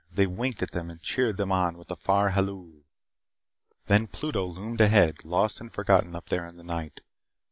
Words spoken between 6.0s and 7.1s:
up there in the night.